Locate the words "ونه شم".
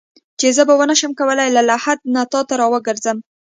0.79-1.11